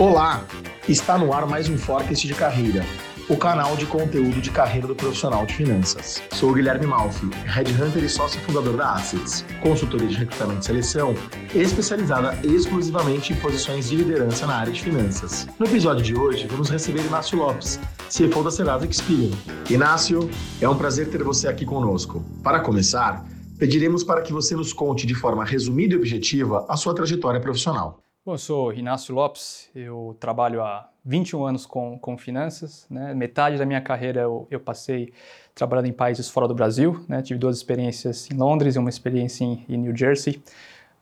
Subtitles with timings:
[0.00, 0.46] Olá!
[0.88, 2.86] Está no ar mais um Forecast de Carreira,
[3.28, 6.22] o canal de conteúdo de carreira do profissional de finanças.
[6.34, 11.16] Sou Guilherme Malfi, headhunter e sócio fundador da Assets, consultoria de recrutamento e seleção,
[11.52, 15.48] especializada exclusivamente em posições de liderança na área de finanças.
[15.58, 19.36] No episódio de hoje, vamos receber Inácio Lopes, CFO da Serasa Experian.
[19.68, 20.30] Inácio,
[20.60, 22.24] é um prazer ter você aqui conosco.
[22.44, 23.26] Para começar,
[23.58, 27.98] pediremos para que você nos conte de forma resumida e objetiva a sua trajetória profissional.
[28.28, 32.86] Bom, eu sou Inácio Lopes, eu trabalho há 21 anos com, com finanças.
[32.90, 33.14] Né?
[33.14, 35.14] Metade da minha carreira eu, eu, passei
[35.54, 37.02] trabalhando em países fora do Brasil.
[37.08, 37.22] Né?
[37.22, 40.42] Tive duas experiências em Londres e uma experiência em, em New Jersey.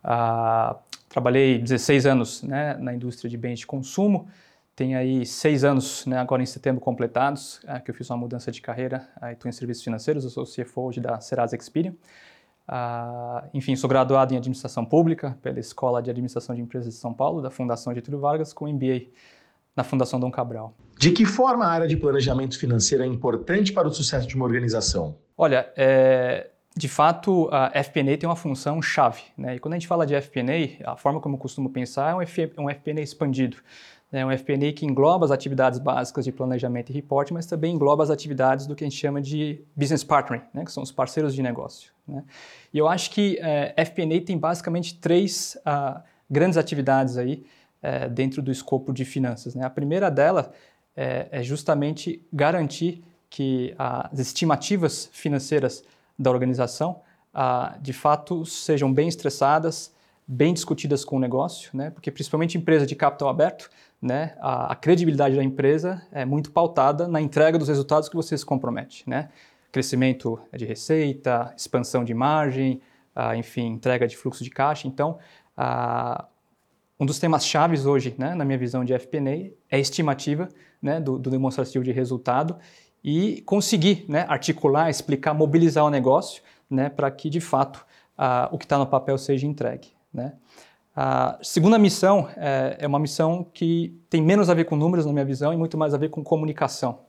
[0.04, 4.28] Uh, trabalhei 16 anos né, na indústria de bens de consumo.
[4.76, 8.52] Tenho aí seis anos, né, agora em setembro, completados, uh, que eu fiz uma mudança
[8.52, 9.08] de carreira.
[9.32, 11.94] Estou em serviços financeiros, eu sou CFO hoje da Serasa Experian.
[12.68, 17.14] Uh, enfim, sou graduado em Administração Pública pela Escola de Administração de Empresas de São
[17.14, 19.06] Paulo, da Fundação Getúlio Vargas, com MBA
[19.76, 20.74] na Fundação Dom Cabral.
[20.98, 24.44] De que forma a área de planejamento financeiro é importante para o sucesso de uma
[24.44, 25.16] organização?
[25.36, 29.22] Olha, é, de fato, a FP&A tem uma função chave.
[29.36, 29.56] Né?
[29.56, 32.22] E quando a gente fala de FP&A, a forma como eu costumo pensar é um,
[32.22, 33.58] F, um FP&A expandido.
[34.10, 38.02] É um FP&A que engloba as atividades básicas de planejamento e reporte, mas também engloba
[38.02, 41.34] as atividades do que a gente chama de business partnering, né, que são os parceiros
[41.34, 41.95] de negócio.
[42.06, 42.24] Né?
[42.72, 47.44] E eu acho que é, FP&A tem basicamente três uh, grandes atividades aí
[47.82, 49.54] é, dentro do escopo de finanças.
[49.54, 49.64] Né?
[49.64, 50.52] A primeira dela
[50.96, 55.84] é, é justamente garantir que as estimativas financeiras
[56.18, 57.00] da organização,
[57.34, 59.94] uh, de fato, sejam bem estressadas,
[60.26, 61.90] bem discutidas com o negócio, né?
[61.90, 63.70] porque principalmente empresa de capital aberto,
[64.00, 68.36] né, a, a, credibilidade da empresa é muito pautada na entrega dos resultados que você
[68.36, 69.08] se compromete.
[69.08, 69.30] Né?
[69.72, 72.80] Crescimento de receita, expansão de margem,
[73.36, 74.86] enfim, entrega de fluxo de caixa.
[74.86, 75.18] Então,
[76.98, 79.30] um dos temas chaves hoje, né, na minha visão de FP&A,
[79.70, 80.48] é a estimativa
[80.80, 82.56] né, do, do, demonstrativo de resultado
[83.04, 87.84] e conseguir né, articular, explicar, mobilizar o negócio né, para que, de fato,
[88.50, 89.88] o que está no papel seja entregue.
[90.12, 90.32] Né?
[90.94, 95.12] A segunda missão é, é, uma missão que tem menos a ver com números, na
[95.12, 97.00] minha visão, e muito mais a ver com comunicação.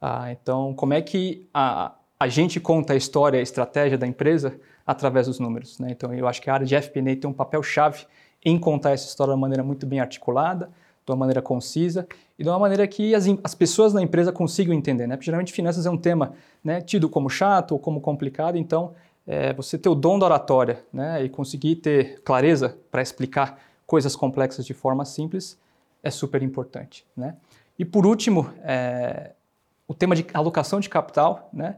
[0.00, 4.58] Ah, então, como é que a, a gente conta a história, a estratégia da empresa
[4.86, 5.78] através dos números?
[5.78, 5.88] Né?
[5.90, 8.04] Então, eu acho que a área de FP&A tem um papel chave
[8.44, 10.70] em contar essa história de uma maneira muito bem articulada,
[11.04, 12.06] de uma maneira concisa
[12.38, 15.06] e de uma maneira que as, as pessoas na empresa consigam entender.
[15.06, 15.16] Né?
[15.16, 18.92] Porque geralmente finanças é um tema né, tido como chato ou como complicado, então
[19.26, 24.14] é, você ter o dom da oratória né, e conseguir ter clareza para explicar coisas
[24.14, 25.58] complexas de forma simples
[26.02, 27.04] é super importante.
[27.16, 27.34] Né?
[27.78, 29.32] E por último, é,
[29.86, 31.48] o tema de alocação de capital.
[31.52, 31.76] Né?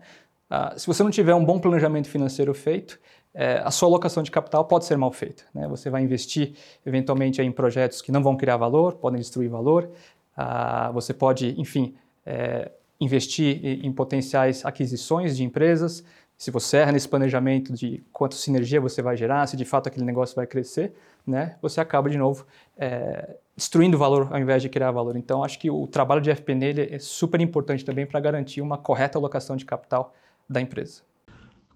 [0.48, 2.98] Ah, se você não tiver um bom planejamento financeiro feito,
[3.34, 5.44] é, a sua alocação de capital pode ser mal feita.
[5.54, 5.68] Né?
[5.68, 6.54] Você vai investir
[6.84, 9.90] eventualmente em projetos que não vão criar valor, podem destruir valor.
[10.36, 12.70] Ah, você pode, enfim, é,
[13.00, 16.04] investir em potenciais aquisições de empresas,
[16.38, 20.04] se você erra nesse planejamento de quanto sinergia você vai gerar, se de fato aquele
[20.04, 20.94] negócio vai crescer,
[21.28, 22.46] né, você acaba de novo
[22.76, 25.16] é, destruindo valor ao invés de criar valor.
[25.16, 29.18] Então, acho que o trabalho de FP&A é super importante também para garantir uma correta
[29.18, 30.14] alocação de capital
[30.48, 31.02] da empresa.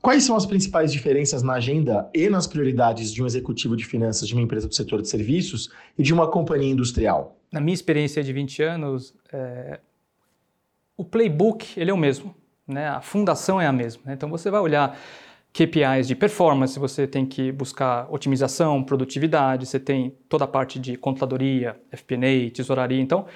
[0.01, 4.27] Quais são as principais diferenças na agenda e nas prioridades de um executivo de finanças
[4.27, 7.37] de uma empresa do setor de serviços e de uma companhia industrial?
[7.53, 9.79] Na minha experiência de 20 anos, é,
[10.97, 12.35] o playbook ele é o mesmo
[12.67, 12.89] né?
[12.89, 14.03] A fundação é a mesma.
[14.07, 14.15] Né?
[14.15, 14.99] Então você vai olhar
[15.53, 20.97] KPIs de performance, você tem que buscar otimização, produtividade, você tem toda a parte de
[20.97, 23.01] contadoria, FP&A, tesouraria.
[23.01, 23.27] Então,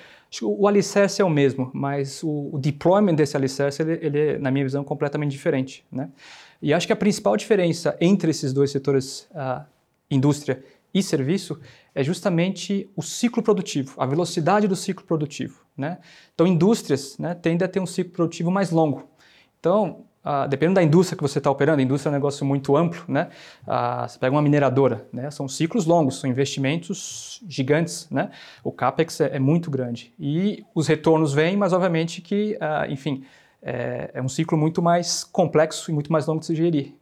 [0.43, 4.51] o alicerce é o mesmo, mas o, o deployment desse alicerce, ele, ele, é, na
[4.51, 5.85] minha visão, completamente diferente.
[5.93, 6.09] Né?
[6.63, 9.65] E acho que a principal diferença entre esses dois setores, uh,
[10.11, 11.61] indústria e serviço,
[11.95, 15.61] é justamente o ciclo produtivo, a velocidade do ciclo produtivo.
[15.77, 15.99] Né?
[16.35, 19.07] Então, indústrias né, tendem a ter um ciclo produtivo mais longo.
[19.61, 22.77] Então, ah, dependendo da indústria que você está operando, a indústria é um negócio muito
[22.77, 23.29] amplo, né?
[23.65, 25.31] Ah, você pega uma mineradora, né?
[25.31, 28.33] São ciclos longos, são investimentos gigantes, né?
[28.65, 33.23] O capex é, é muito grande e os retornos vêm, mas obviamente que, ah, enfim,
[33.63, 36.93] é, é, um ciclo muito mais complexo e muito mais longo de se gerir.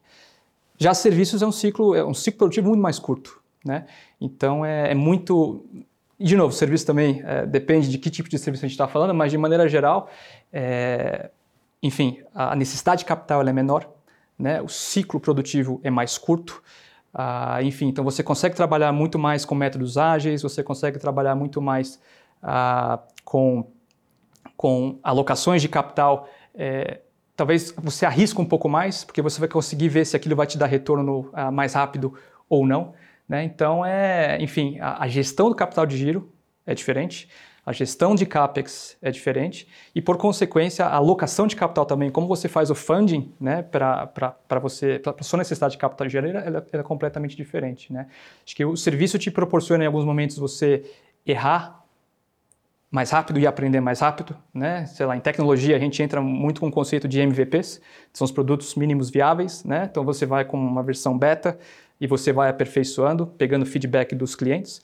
[0.77, 3.87] Já serviços é um ciclo, é um ciclo produtivo muito mais curto, né?
[4.21, 5.65] Então é, é muito
[6.21, 9.15] de novo, serviço também é, depende de que tipo de serviço a gente está falando,
[9.15, 10.11] mas de maneira geral,
[10.53, 11.31] é,
[11.85, 13.87] enfim, a necessidade de capital é menor,
[14.39, 14.63] né?
[14.63, 16.63] o ciclo produtivo é mais curto,
[17.13, 21.61] uh, enfim, então você consegue trabalhar muito mais com métodos ágeis, você consegue trabalhar muito
[21.61, 22.01] mais
[22.43, 23.71] uh, com,
[24.57, 26.27] com alocações de capital.
[26.55, 27.03] É,
[27.37, 30.57] talvez você arrisca um pouco mais, porque você vai conseguir ver se aquilo vai te
[30.57, 32.15] dar retorno uh, mais rápido
[32.49, 32.95] ou não.
[33.29, 33.45] Né?
[33.45, 36.33] Então, é, enfim, a, a, gestão do capital de giro
[36.65, 37.29] é diferente,
[37.67, 42.27] a gestão de CAPEX é diferente e, por consequência, a alocação de capital também, como
[42.27, 46.67] você faz o funding né, para você, para sua necessidade de capital geral, ela, ela,
[46.73, 47.93] é completamente diferente.
[47.93, 48.07] Né?
[48.45, 50.85] Acho que o serviço te proporciona, em alguns momentos, você
[51.27, 51.85] errar
[52.91, 54.87] mais rápido e aprender mais rápido, né?
[54.87, 57.79] Sei lá, em tecnologia a gente entra muito com o conceito de MVPs,
[58.13, 59.89] que são os produtos mínimos viáveis, né?
[59.91, 61.59] Então você vai com uma versão beta
[62.01, 64.81] e você vai aperfeiçoando, pegando feedback dos clientes.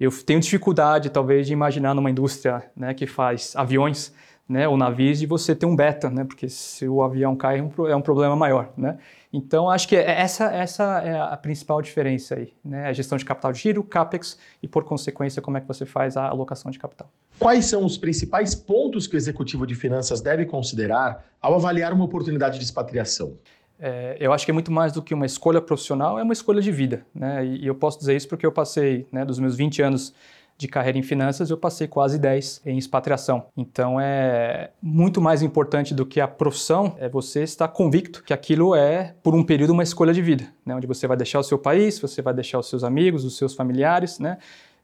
[0.00, 4.14] Eu tenho dificuldade, talvez, de imaginar numa indústria né, que faz aviões
[4.48, 6.24] né, ou navios de você ter um beta, né?
[6.24, 8.98] Porque se o avião cai é um, é problema maior, né?
[9.32, 12.88] Então, acho que é, essa, essa é a principal diferença aí, né?
[12.88, 16.16] A gestão de capital de giro, CAPEX e, por consequência, como é que você faz
[16.16, 17.08] a alocação de capital.
[17.38, 22.04] Quais são os principais pontos que o executivo de finanças deve considerar ao avaliar uma
[22.04, 23.36] oportunidade de expatriação?
[23.80, 26.60] É, eu acho que é muito mais do que uma escolha profissional, é uma escolha
[26.60, 27.44] de vida, né?
[27.44, 30.14] E, e eu posso dizer isso porque eu passei, né, dos meus 20 anos
[30.60, 33.46] de carreira em finanças, eu passei quase 10 em expatriação.
[33.56, 38.74] Então é muito mais importante do que a profissão é você estar convicto que aquilo
[38.74, 40.74] é, por um período, uma escolha de vida, né?
[40.74, 43.54] onde você vai deixar o seu país, você vai deixar os seus amigos, os seus
[43.54, 44.36] familiares, né?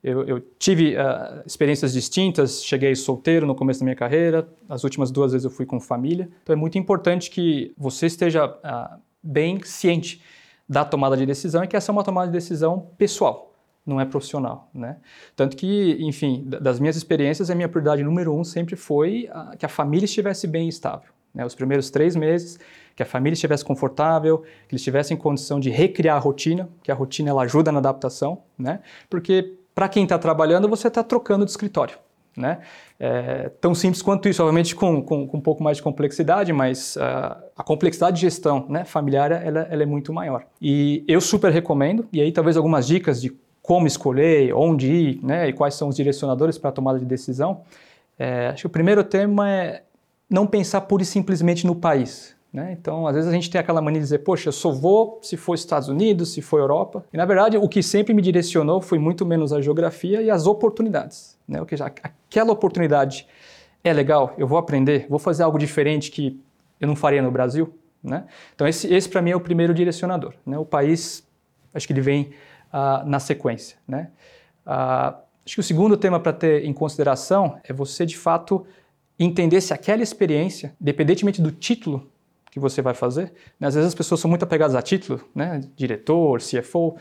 [0.08, 5.10] Eu, eu, tive uh, experiências distintas, cheguei solteiro no começo da minha carreira, as últimas
[5.10, 6.28] duas vezes eu fui com família.
[6.44, 10.22] Então é muito importante que você esteja uh, bem ciente
[10.68, 13.52] da tomada de decisão e que essa é uma tomada de decisão pessoal
[13.84, 14.96] não é profissional, né?
[15.36, 19.64] Tanto que, enfim, das minhas experiências, a minha prioridade número um sempre foi a, que
[19.64, 21.08] a família estivesse bem estável.
[21.32, 21.46] Né?
[21.46, 22.58] Os primeiros três meses,
[22.96, 26.96] que a família estivesse confortável, que eles tivessem condição de recriar a rotina, que a
[26.96, 28.80] rotina ela ajuda na adaptação, né?
[29.08, 31.98] Porque para quem está trabalhando, você está trocando de escritório.
[32.34, 32.58] Né?
[32.98, 36.96] É, tão simples quanto isso, obviamente com, com, com um pouco mais de complexidade, mas
[36.96, 40.44] uh, a complexidade de gestão né, familiar ela, ela, é muito maior.
[40.60, 45.48] E eu super recomendo, e aí talvez algumas dicas de como escolher, onde ir, né,
[45.48, 47.62] e quais são os direcionadores para a tomada de decisão,
[48.18, 49.82] é, acho que o primeiro tema é
[50.28, 52.35] não pensar pura e simplesmente no país.
[52.56, 52.72] Né?
[52.72, 55.36] Então, às vezes a gente tem aquela mania de dizer, poxa, eu só vou se
[55.36, 57.04] for Estados Unidos, se for Europa.
[57.12, 60.46] E, na verdade, o que sempre me direcionou foi muito menos a geografia e as
[60.46, 61.36] oportunidades.
[61.46, 61.60] Né?
[61.60, 63.26] Ou seja, aquela oportunidade
[63.84, 66.40] é legal, eu vou aprender, vou fazer algo diferente que
[66.80, 67.74] eu não faria no Brasil.
[68.02, 68.24] Né?
[68.54, 70.32] Então, esse, esse para mim é o primeiro direcionador.
[70.46, 70.56] Né?
[70.56, 71.28] O país,
[71.74, 72.30] acho que ele vem
[72.72, 73.76] uh, na sequência.
[73.86, 74.08] Né?
[74.66, 75.14] Uh,
[75.44, 78.66] acho que o segundo tema para ter em consideração é você, de fato,
[79.18, 82.15] entender se aquela experiência, independentemente do título
[82.56, 83.68] que você vai fazer, né?
[83.68, 85.60] às vezes as pessoas são muito apegadas a título, né?
[85.76, 86.96] diretor, CFO,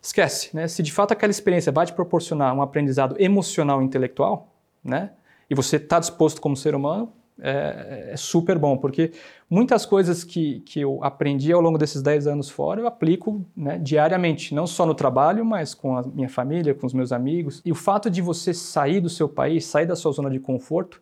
[0.00, 0.68] esquece, né?
[0.68, 4.54] se de fato aquela experiência vai te proporcionar um aprendizado emocional e intelectual,
[4.84, 5.10] né?
[5.50, 7.12] e você está disposto como ser humano,
[7.42, 9.10] é, é, super bom, porque
[9.48, 13.78] muitas coisas que, que eu aprendi ao longo desses 10 anos fora, eu aplico né,
[13.78, 17.60] diariamente, não só no trabalho, mas com a minha família, com os meus amigos.
[17.64, 21.00] E o fato de você sair do seu país, sair da sua zona de conforto,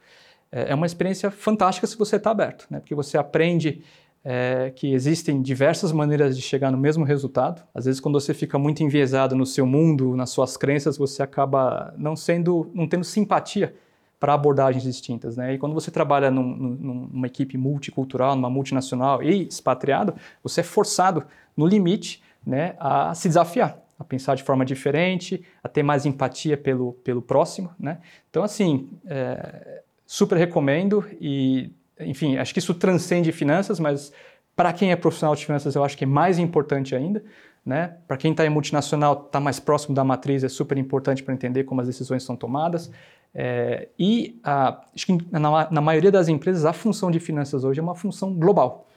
[0.51, 2.81] é uma experiência fantástica se você está aberto, né?
[2.81, 3.83] porque você aprende
[4.25, 7.63] é, que existem diversas maneiras de chegar no mesmo resultado.
[7.75, 11.95] Às vezes, quando você fica muito enviesado no seu mundo, nas suas crenças, você acaba
[11.97, 13.75] não sendo, não tendo simpatia
[14.19, 15.37] para abordagens distintas.
[15.37, 15.55] Né?
[15.55, 20.65] E quando você trabalha num, num, numa equipe multicultural, numa multinacional e expatriado, você é
[20.65, 21.25] forçado,
[21.57, 26.57] no limite, né, a se desafiar, a pensar de forma diferente, a ter mais empatia
[26.57, 27.71] pelo, pelo próximo.
[27.79, 27.99] Né?
[28.31, 34.11] Então, assim, é, super recomendo e, enfim, acho que isso transcende finanças, mas
[34.57, 37.23] para quem é profissional de finanças, eu acho que é mais importante ainda.
[37.65, 37.95] Né?
[38.09, 41.65] Para quem está em multinacional, está mais próximo da matriz, é super importante para entender
[41.65, 42.91] como as decisões são tomadas.
[43.35, 47.79] É, e a, acho que na, na, maioria das empresas a função de finanças hoje
[47.79, 48.89] é uma função global.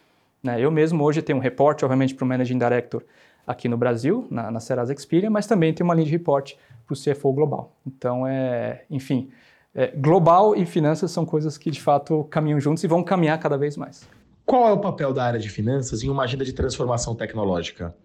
[0.42, 0.62] Né?
[0.62, 3.04] Eu mesmo hoje tenho um reporte, obviamente, para o Managing Director
[3.46, 6.58] aqui no Brasil, na, na Serasa Experian, mas também tenho uma linha de reporte
[6.88, 7.76] para o CFO global.
[7.86, 9.30] Então, é, enfim,
[9.74, 13.58] é, global e finanças são coisas que de fato caminham juntos e vão caminhar cada
[13.58, 14.08] vez mais.
[14.46, 17.96] Qual é o papel da área de finanças em uma agenda de transformação tecnológica?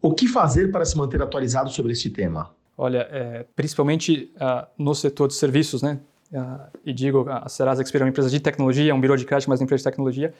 [0.00, 2.50] O que fazer para se manter atualizado sobre este tema?
[2.76, 6.00] Olha, é, principalmente uh, no setor de serviços, né?
[6.32, 9.26] Uh, e digo, a Serasa Experian é uma empresa de tecnologia, é um birô de
[9.26, 10.32] crédito, mas uma empresa de tecnologia.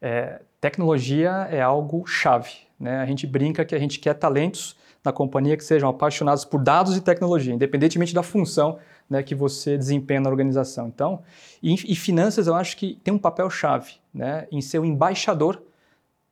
[0.00, 2.50] É, tecnologia é algo chave.
[2.78, 2.98] Né?
[2.98, 6.96] A gente brinca que a gente quer talentos na companhia que sejam apaixonados por dados
[6.96, 8.78] e tecnologia, independentemente da função
[9.12, 10.88] né, que você desempenha na organização.
[10.88, 11.22] Então,
[11.62, 15.62] e, e finanças eu acho que tem um papel chave né, em ser o embaixador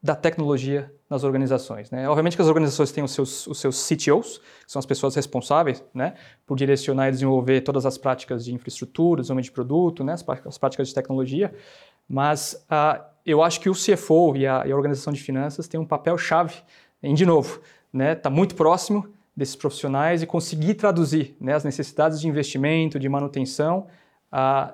[0.02, 1.90] da tecnologia nas organizações.
[1.90, 2.08] Né?
[2.08, 5.84] Obviamente que as organizações têm os seus, os seus CTOs, que são as pessoas responsáveis
[5.92, 6.14] né,
[6.46, 10.56] por direcionar e desenvolver todas as práticas de infraestrutura, desenvolvimento de produto, né, as, as
[10.56, 11.52] práticas de tecnologia,
[12.08, 15.78] mas uh, eu acho que o CFO e a, e a, organização de finanças têm
[15.78, 16.54] um papel chave
[17.02, 17.60] em, de novo,
[17.92, 19.06] está né, muito próximo
[19.36, 23.86] desses profissionais e conseguir traduzir né, as necessidades de investimento, de manutenção,
[24.32, 24.72] uh,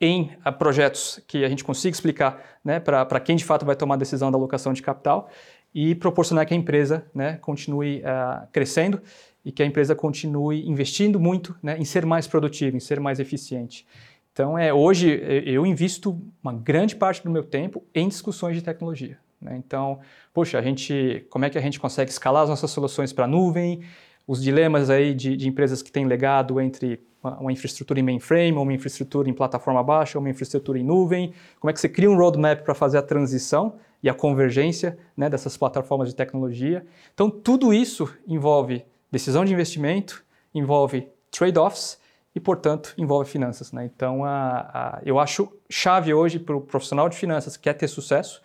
[0.00, 3.94] em uh, projetos que a gente consiga explicar né, para quem de fato vai tomar
[3.94, 5.28] a decisão da alocação de capital
[5.74, 9.02] e proporcionar que a empresa né, continue uh, crescendo
[9.44, 13.20] e que a empresa continue investindo muito né, em ser mais produtiva, em ser mais
[13.20, 13.86] eficiente.
[14.32, 19.18] Então, é, hoje eu invisto uma grande parte do meu tempo em discussões de tecnologia.
[19.40, 19.56] Né?
[19.56, 20.00] Então,
[20.32, 23.28] poxa, a gente, como é que a gente consegue escalar as nossas soluções para a
[23.28, 23.82] nuvem?
[24.26, 28.52] Os dilemas aí de, de, empresas que têm legado entre uma, uma infraestrutura em mainframe,
[28.52, 31.32] uma infraestrutura em plataforma baixa, uma infraestrutura em nuvem.
[31.58, 35.30] Como é que você cria um roadmap para fazer a transição e a convergência né,
[35.30, 36.84] dessas plataformas de tecnologia?
[37.14, 40.22] Então, tudo isso envolve decisão de investimento,
[40.54, 41.98] envolve trade-offs
[42.34, 43.72] e, portanto, envolve finanças.
[43.72, 43.86] Né?
[43.86, 47.88] Então, a, a, eu acho chave hoje para o profissional de finanças que quer ter
[47.88, 48.42] sucesso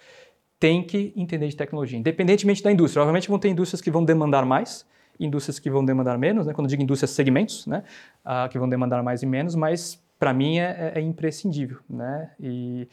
[0.63, 3.01] tem que entender de tecnologia, independentemente da indústria.
[3.01, 4.86] Obviamente vão ter indústrias que vão demandar mais,
[5.20, 6.53] indústrias que vão demandar menos, né?
[6.53, 7.84] quando eu digo indústrias, segmentos, né?
[8.25, 11.79] Uh, que vão demandar mais e menos, mas para mim é, é, imprescindível.
[11.89, 12.32] Né?
[12.39, 12.88] E,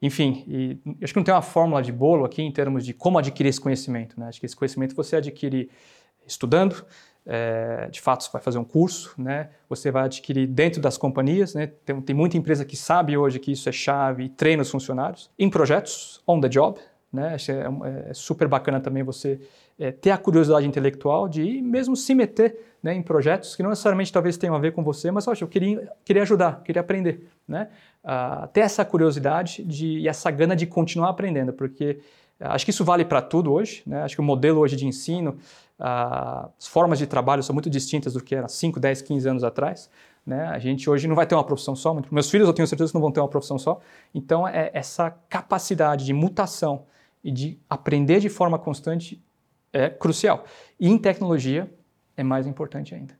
[0.00, 3.18] enfim, e, acho que não tem uma fórmula de bolo aqui em termos de como
[3.18, 4.18] adquirir esse conhecimento.
[4.18, 4.28] Né?
[4.28, 5.70] Acho que esse conhecimento você adquire
[6.26, 6.86] estudando,
[7.26, 9.50] é, de fato você vai fazer um curso, né?
[9.68, 11.66] você vai adquirir dentro das companhias, né?
[11.66, 15.30] tem, tem muita empresa que sabe hoje que isso é chave e treina os funcionários,
[15.38, 16.80] em projetos, on the job,
[17.12, 17.34] né?
[17.34, 17.64] Acho é,
[18.08, 19.40] é, super bacana também você
[19.78, 23.70] é, ter a curiosidade intelectual de ir mesmo se meter né, em projetos que não
[23.70, 27.28] necessariamente talvez tenham a ver com você, mas eu queria, queria ajudar, queria aprender.
[27.46, 27.68] Né?
[28.04, 31.98] Uh, ter essa curiosidade de, e essa gana de continuar aprendendo, porque
[32.40, 33.82] uh, acho que isso vale para tudo hoje.
[33.86, 34.02] Né?
[34.02, 35.32] Acho que o modelo hoje de ensino,
[35.78, 39.44] uh, as formas de trabalho são muito distintas do que era 5, 10, 15 anos
[39.44, 39.90] atrás.
[40.24, 40.46] Né?
[40.46, 42.94] A gente hoje não vai ter uma profissão só, meus filhos eu tenho certeza que
[42.94, 43.80] não vão ter uma profissão só.
[44.14, 46.84] Então, é essa capacidade de mutação
[47.22, 49.22] e de aprender de forma constante
[49.72, 50.44] é crucial.
[50.78, 51.72] E em tecnologia
[52.16, 53.18] é mais importante ainda.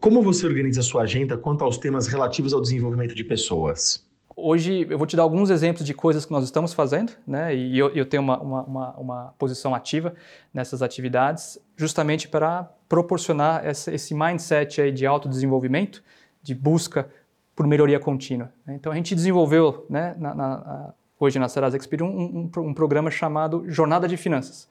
[0.00, 4.04] Como você organiza sua agenda quanto aos temas relativos ao desenvolvimento de pessoas?
[4.34, 7.54] Hoje eu vou te dar alguns exemplos de coisas que nós estamos fazendo, né?
[7.54, 10.14] E eu, eu tenho uma, uma, uma, uma, posição ativa
[10.52, 16.02] nessas atividades, justamente para proporcionar essa, esse mindset aí de autodesenvolvimento,
[16.42, 17.08] de busca
[17.54, 18.52] por melhoria contínua.
[18.66, 23.10] Então a gente desenvolveu, né, na, na, hoje na Serasa Experian um, um, um, programa
[23.10, 24.68] chamado Jornada de Finanças.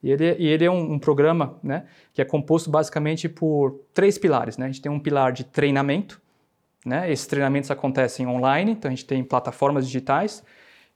[0.00, 4.16] E ele, e ele é um, um, programa né, que é composto basicamente por três
[4.16, 4.56] pilares.
[4.56, 4.66] Né?
[4.66, 6.20] A gente tem um pilar de treinamento,
[6.86, 7.10] né?
[7.10, 10.44] esses treinamentos acontecem online, então a gente tem plataformas digitais,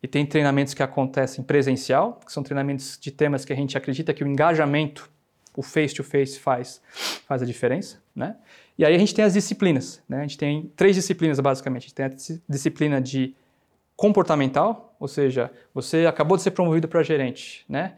[0.01, 4.13] e tem treinamentos que acontecem presencial, que são treinamentos de temas que a gente acredita
[4.13, 5.09] que o engajamento,
[5.57, 6.83] o face-to-face -face faz,
[7.27, 8.03] faz a diferença.
[8.15, 8.37] Né?
[8.77, 10.03] E aí a gente tem as disciplinas.
[10.09, 10.19] Né?
[10.19, 11.83] A gente tem três disciplinas basicamente.
[11.83, 12.11] A gente tem a
[12.49, 13.35] disciplina de
[13.97, 17.95] comportamental, ou seja, você acabou de ser promovido para gerente, né?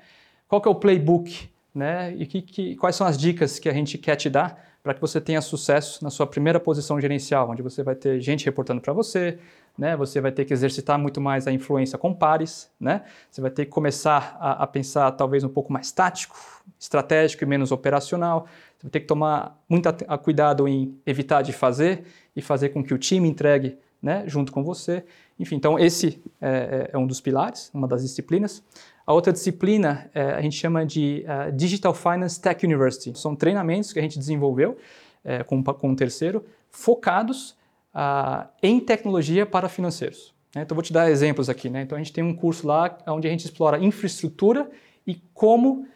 [0.48, 2.14] Qual que é o playbook, né?
[2.16, 5.00] E que, que, quais são as dicas que a gente quer te dar para que
[5.00, 8.92] você tenha sucesso na sua primeira posição gerencial, onde você vai ter gente reportando para
[8.92, 9.38] você,
[9.78, 9.96] né?
[9.96, 13.02] Você vai ter que exercitar muito mais a influência com pares, né?
[13.30, 16.36] Você vai ter que começar a, a pensar talvez um pouco mais tático,
[16.78, 18.46] estratégico e menos operacional.
[18.76, 19.88] Você vai ter que tomar muito
[20.22, 22.04] cuidado em evitar de fazer
[22.36, 25.02] e fazer com que o time entregue né, junto com você.
[25.40, 28.62] Enfim, então esse é, é, é, um dos pilares, uma das disciplinas.
[29.06, 33.18] A outra disciplina é, a gente chama de uh, Digital Finance Tech University.
[33.18, 34.76] São treinamentos que a gente desenvolveu
[35.24, 37.56] é, com, com um terceiro, focados
[37.94, 40.34] uh, em tecnologia para financeiros.
[40.54, 40.62] Né?
[40.62, 41.70] Então, vou te dar exemplos aqui.
[41.70, 41.82] Né?
[41.82, 44.70] Então, a gente tem um curso lá onde a gente explora infraestrutura
[45.06, 45.86] e como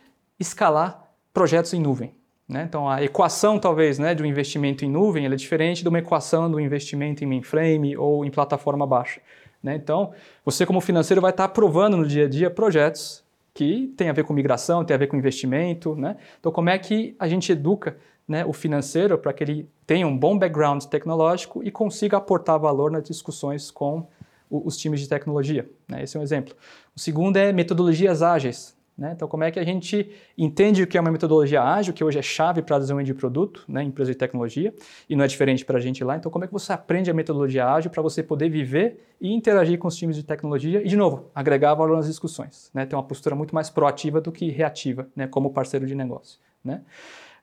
[0.40, 2.17] escalar projetos em nuvem.
[2.48, 2.64] Né?
[2.66, 6.50] Então, a equação, talvez, né, de um investimento em nuvem é diferente de uma equação
[6.50, 9.20] do investimento em mainframe ou em plataforma baixa.
[9.62, 9.74] Né?
[9.74, 10.12] Então,
[10.44, 14.24] você, como financeiro, vai estar aprovando no dia a dia projetos que têm a ver
[14.24, 15.94] com migração, têm a ver com investimento.
[15.94, 16.16] Né?
[16.40, 20.16] Então, como é que a gente educa né, o financeiro para que ele tenha um
[20.16, 24.06] bom background tecnológico e consiga aportar valor nas discussões com
[24.50, 25.68] os times de tecnologia?
[25.86, 26.02] Né?
[26.02, 26.54] Esse é um exemplo.
[26.96, 28.77] O segundo é metodologias ágeis.
[28.98, 29.12] Né?
[29.14, 32.18] Então, como é que a gente entende o que é uma metodologia ágil, que hoje
[32.18, 34.74] é chave para desenvolvimento de produto, né, empresa de tecnologia,
[35.08, 36.16] e não é diferente para a gente lá.
[36.16, 39.78] Então, como é que você aprende a metodologia ágil para você poder viver e interagir
[39.78, 42.84] com os times de tecnologia e, de novo, agregar valor nas discussões, né?
[42.86, 46.40] ter uma postura muito mais proativa do que reativa, né, como parceiro de negócio.
[46.64, 46.82] Né?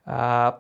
[0.06, 0.60] Ah,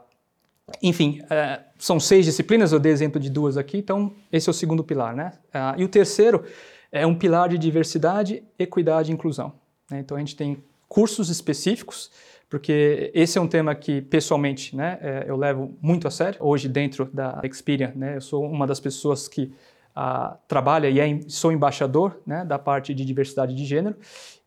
[0.81, 4.53] enfim, é, são seis disciplinas, eu dei exemplo de duas aqui, então esse é o
[4.53, 5.13] segundo pilar.
[5.13, 5.33] Né?
[5.53, 6.45] Ah, e o terceiro
[6.89, 9.51] é um pilar de diversidade, equidade e inclusão.
[9.91, 9.99] Né?
[9.99, 12.11] Então, a gente tem cursos específicos,
[12.49, 16.39] porque esse é um tema que pessoalmente né, é, eu levo muito a sério.
[16.41, 19.51] Hoje, dentro da Experian, né, eu sou uma das pessoas que
[19.95, 23.97] uh, trabalha e é, sou embaixador né, da parte de diversidade de gênero.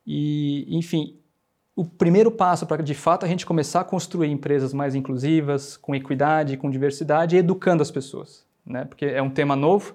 [0.07, 1.19] E, enfim,
[1.77, 5.95] o primeiro passo para, de fato, a gente começar a construir empresas mais inclusivas, com
[5.95, 8.48] equidade, com diversidade, e educando as pessoas.
[8.69, 8.85] Né?
[8.85, 9.95] Porque é um tema novo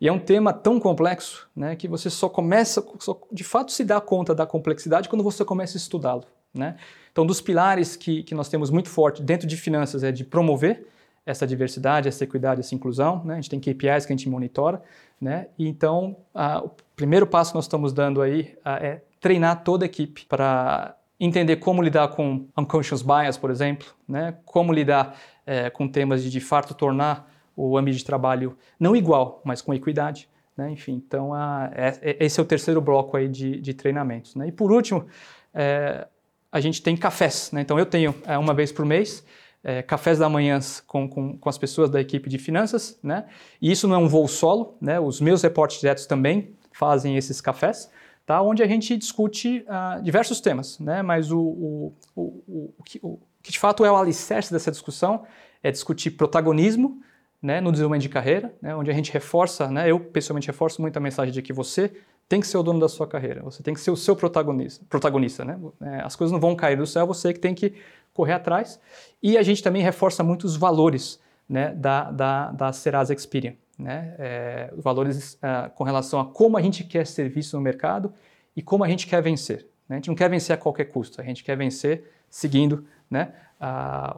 [0.00, 3.84] e é um tema tão complexo né, que você só começa, só, de fato, se
[3.84, 6.24] dá conta da complexidade quando você começa a estudá-lo.
[6.54, 6.76] Né?
[7.10, 10.86] Então, dos pilares que, que nós temos muito forte dentro de finanças é de promover
[11.26, 13.24] essa diversidade, essa equidade, essa inclusão.
[13.24, 13.34] Né?
[13.34, 14.80] A gente tem KPIs que a gente monitora.
[15.20, 15.48] Né?
[15.58, 19.84] E então, a, o primeiro passo que nós estamos dando aí a, é treinar toda
[19.84, 24.36] a equipe para entender como lidar com unconscious bias, por exemplo, né?
[24.44, 29.40] como lidar é, com temas de de fato tornar o ambiente de trabalho não igual,
[29.44, 30.28] mas com equidade.
[30.56, 30.70] Né?
[30.70, 34.34] Enfim, então a, é, é, esse é o terceiro bloco aí de, de treinamentos.
[34.34, 34.48] Né?
[34.48, 35.06] E por último,
[35.54, 36.06] é,
[36.50, 37.50] a gente tem cafés.
[37.52, 37.60] Né?
[37.60, 39.24] Então eu tenho é, uma vez por mês
[39.64, 43.26] é, cafés da manhã com, com, com, as pessoas da equipe de finanças, né?
[43.60, 44.98] E isso não é um voo solo, né?
[44.98, 47.88] Os meus reportes diretos também fazem esses cafés
[48.26, 48.40] tá?
[48.42, 51.02] onde a gente discute uh, diversos temas, né?
[51.02, 55.24] mas o, o, o, o, que, o, que, de fato é o alicerce dessa discussão
[55.62, 57.02] é discutir protagonismo
[57.42, 60.96] né, no desenvolvimento de carreira, né, onde a gente reforça, né, eu pessoalmente reforço muito
[60.96, 61.92] a mensagem de que você
[62.28, 64.84] tem que ser o dono da sua carreira, você tem que ser o seu protagonista,
[64.88, 65.58] protagonista né?
[65.82, 67.74] É, as coisas não vão cair do céu, você que tem que
[68.14, 68.80] correr atrás.
[69.22, 74.14] E a gente também reforça muito os valores né, da, da, da Serasa Experian né?
[74.18, 78.12] É, valores é, com relação a como a gente quer ser visto no mercado
[78.54, 79.66] e como a gente quer vencer.
[79.88, 79.96] Né?
[79.96, 83.34] A gente não quer vencer a qualquer custo, a gente quer vencer seguindo né,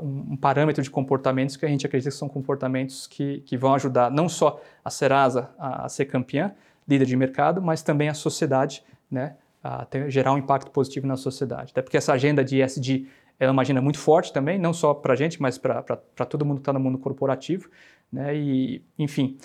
[0.00, 3.74] um, um, parâmetro de comportamentos que a gente acredita que são comportamentos que, que vão
[3.74, 6.54] ajudar não só a Serasa a, a ser campeã,
[6.86, 11.16] líder de mercado, mas também a sociedade né, a ter, gerar um impacto positivo na
[11.16, 11.72] sociedade.
[11.72, 13.08] Até porque essa agenda de ESG
[13.40, 15.82] é uma agenda muito forte também, não só para a gente, mas para
[16.28, 17.68] todo mundo que está no mundo corporativo.
[18.12, 18.36] Né?
[18.36, 19.36] E, enfim,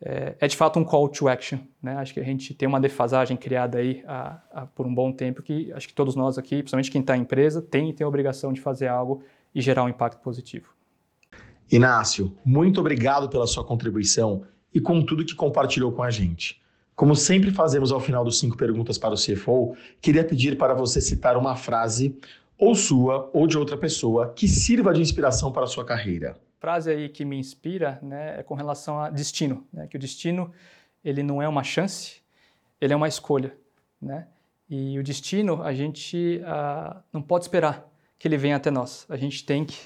[0.00, 1.58] é, é, de fato um call to action.
[1.82, 1.96] Né?
[1.96, 5.42] Acho que a gente tem uma defasagem criada aí há, há, por um bom tempo
[5.42, 8.08] que acho que todos nós aqui, principalmente quem está em empresa, tem e tem a
[8.08, 9.22] obrigação de fazer algo
[9.54, 10.68] e gerar um impacto positivo.
[11.70, 16.62] Inácio, muito obrigado pela sua contribuição e com tudo que compartilhou com a gente.
[16.94, 21.00] Como sempre fazemos ao final dos cinco perguntas para o CFO, queria pedir para você
[21.00, 22.16] citar uma frase,
[22.56, 26.90] ou sua ou de outra pessoa, que sirva de inspiração para a sua carreira frase
[26.90, 30.52] aí que me inspira né, é com relação a destino, né, que o destino
[31.04, 32.20] ele não é uma chance,
[32.80, 33.56] ele é uma escolha,
[34.00, 34.26] né?
[34.68, 39.16] E o destino a gente uh, não pode esperar que ele venha até nós, a
[39.16, 39.78] gente tem que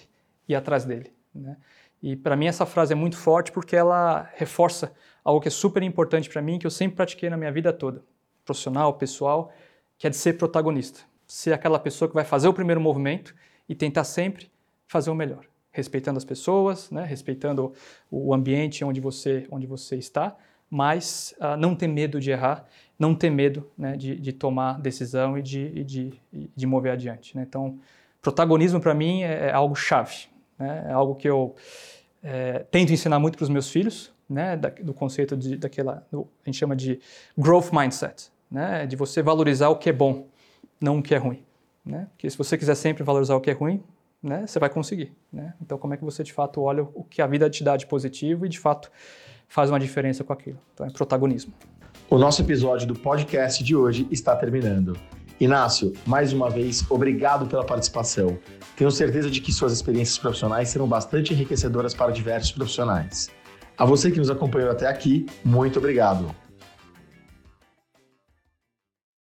[0.49, 1.57] ir atrás dele, né?
[2.03, 5.83] E para mim essa frase é muito forte porque ela reforça algo que é super
[5.83, 8.03] importante para mim que eu sempre pratiquei na minha vida toda,
[8.45, 9.53] profissional, pessoal,
[9.97, 13.35] que é de ser protagonista, ser aquela pessoa que vai fazer o primeiro movimento
[13.69, 14.51] e tentar sempre
[14.89, 17.73] fazer o melhor respeitando as pessoas, né, respeitando
[18.11, 20.37] o ambiente onde você, onde você está,
[20.71, 22.67] mas uh, não ter medo de errar,
[22.99, 26.13] não ter medo né, de, de, tomar decisão e de, de,
[26.55, 27.37] de mover adiante.
[27.37, 27.45] Né?
[27.49, 27.79] Então,
[28.21, 30.87] protagonismo para mim é, é, algo chave, né?
[30.89, 31.55] é algo que eu
[32.23, 36.27] é, tento ensinar muito para os meus filhos, né, da, do conceito de, daquela, do,
[36.45, 37.01] a gente chama de
[37.37, 40.27] growth mindset, né, de você valorizar o que é bom,
[40.81, 41.45] não o que é ruim.
[41.85, 42.07] Né?
[42.13, 43.83] Porque se você quiser sempre valorizar o que é ruim,
[44.23, 45.13] né, você vai conseguir.
[45.33, 45.55] Né?
[45.61, 47.87] Então, como é que você de fato olha o que a vida te dá de
[47.87, 48.91] positivo e de fato
[49.49, 50.59] faz uma diferença com aquilo?
[50.73, 51.53] Então, é protagonismo.
[52.09, 54.97] O nosso episódio do podcast de hoje está terminando.
[55.41, 58.39] Inácio, mais uma vez, obrigado pela participação.
[58.77, 63.31] Tenho certeza de que suas experiências profissionais serão bastante enriquecedoras para diversos profissionais.
[63.77, 66.33] A você que nos acompanhou até aqui, muito obrigado.